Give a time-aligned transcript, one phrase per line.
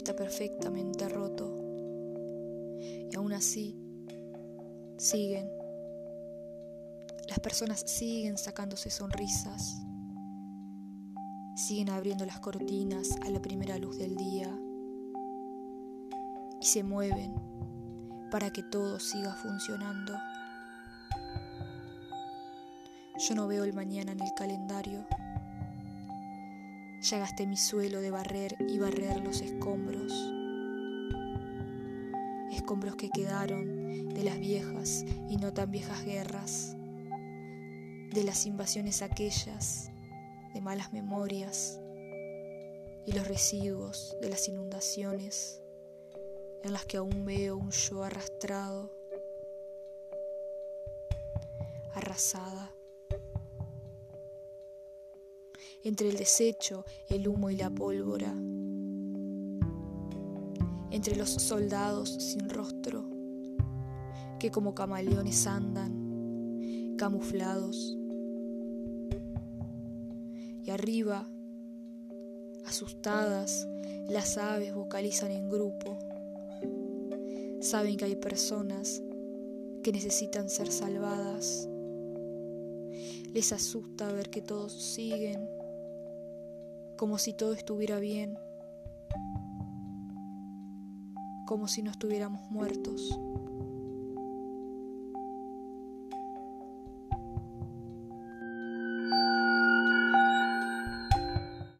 [0.00, 1.58] perfectamente roto.
[2.80, 3.76] Y aún así,
[4.96, 5.50] siguen.
[7.28, 9.82] Las personas siguen sacándose sonrisas,
[11.54, 14.48] siguen abriendo las cortinas a la primera luz del día
[16.60, 17.34] y se mueven
[18.30, 20.14] para que todo siga funcionando.
[23.18, 25.06] Yo no veo el mañana en el calendario.
[27.02, 30.12] Ya gasté mi suelo de barrer y barrer los escombros.
[32.52, 39.90] Escombros que quedaron de las viejas y no tan viejas guerras, de las invasiones aquellas,
[40.54, 41.80] de malas memorias
[43.04, 45.60] y los residuos de las inundaciones
[46.62, 48.92] en las que aún veo un yo arrastrado,
[51.94, 52.71] arrasada.
[55.84, 58.34] Entre el desecho, el humo y la pólvora,
[60.90, 63.08] entre los soldados sin rostro,
[64.38, 67.96] que como camaleones andan, camuflados.
[70.64, 71.28] Y arriba,
[72.66, 73.66] asustadas,
[74.08, 75.98] las aves vocalizan en grupo
[77.62, 79.00] Saben que hay personas
[79.84, 81.68] que necesitan ser salvadas.
[83.32, 85.48] Les asusta ver que todos siguen
[86.96, 88.38] como si todo estuviera bien,
[91.46, 93.18] como si no estuviéramos muertos.